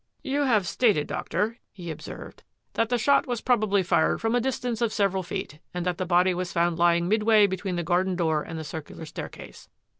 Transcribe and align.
"You 0.33 0.45
have 0.45 0.67
stated, 0.67 1.05
Doctor," 1.05 1.59
he 1.71 1.91
observed," 1.91 2.41
that 2.73 2.89
the 2.89 2.97
shot 2.97 3.27
was 3.27 3.39
probably 3.39 3.83
fired 3.83 4.19
from 4.19 4.33
a 4.33 4.41
distance 4.41 4.81
of 4.81 4.91
several 4.91 5.21
feet 5.21 5.59
and 5.75 5.85
that 5.85 5.99
the 5.99 6.07
body 6.07 6.33
was 6.33 6.51
found 6.51 6.79
lying 6.79 7.07
midway 7.07 7.45
between 7.45 7.75
the 7.75 7.83
garden 7.83 8.15
door 8.15 8.41
and 8.41 8.57
the 8.57 8.63
circular 8.63 9.05
staircase. 9.05 9.69